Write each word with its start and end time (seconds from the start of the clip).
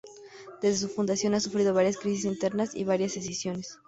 Desde 0.63 0.79
su 0.79 0.89
fundación 0.91 1.35
ha 1.35 1.39
sufrido 1.39 1.75
varias 1.75 1.97
crisis 1.97 2.25
internas 2.25 2.73
y 2.73 2.85
varias 2.85 3.15
escisiones. 3.17 3.77